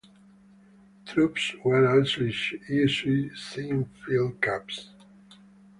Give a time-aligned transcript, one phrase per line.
[1.05, 4.89] Troops were also issued sewn field caps.